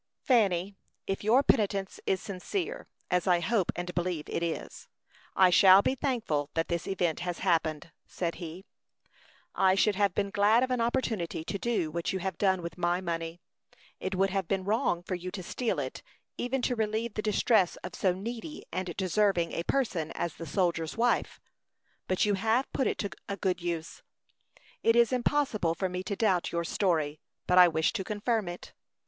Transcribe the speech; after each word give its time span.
"Fanny, 0.23 0.73
if 1.05 1.23
your 1.23 1.43
penitence 1.43 1.99
is 2.07 2.19
sincere, 2.19 2.87
as 3.11 3.27
I 3.27 3.39
hope 3.39 3.71
and 3.75 3.93
believe 3.93 4.27
it 4.27 4.41
is, 4.41 4.87
I 5.35 5.51
shall 5.51 5.83
be 5.83 5.93
thankful 5.93 6.49
that 6.55 6.69
this 6.69 6.87
event 6.87 7.19
has 7.19 7.37
happened," 7.45 7.91
said 8.07 8.33
he. 8.41 8.65
"I 9.53 9.75
should 9.75 9.93
have 9.93 10.15
been 10.15 10.31
glad 10.31 10.63
of 10.63 10.71
an 10.71 10.81
opportunity 10.81 11.43
to 11.43 11.59
do 11.59 11.91
what 11.91 12.11
you 12.11 12.17
have 12.17 12.39
done 12.39 12.63
with 12.63 12.79
my 12.79 12.99
money. 12.99 13.41
It 13.99 14.15
would 14.15 14.31
have 14.31 14.47
been 14.47 14.63
wrong 14.63 15.03
for 15.03 15.13
you 15.13 15.29
to 15.29 15.43
steal 15.43 15.77
it, 15.77 16.01
even 16.35 16.63
to 16.63 16.75
relieve 16.75 17.13
the 17.13 17.21
distress 17.21 17.75
of 17.83 17.93
so 17.93 18.11
needy 18.11 18.63
and 18.71 18.95
deserving 18.97 19.51
a 19.51 19.61
person 19.65 20.09
as 20.15 20.33
the 20.33 20.47
soldier's 20.47 20.97
wife; 20.97 21.39
but 22.07 22.25
you 22.25 22.33
have 22.33 22.73
put 22.73 22.87
it 22.87 22.97
to 22.97 23.11
a 23.29 23.37
good 23.37 23.61
use. 23.61 24.01
It 24.81 24.95
is 24.95 25.13
impossible 25.13 25.75
for 25.75 25.87
me 25.89 26.01
to 26.05 26.15
doubt 26.15 26.51
your 26.51 26.63
story, 26.63 27.19
but 27.45 27.59
I 27.59 27.67
wish 27.67 27.93
to 27.93 28.03
confirm 28.03 28.47
it. 28.49 28.73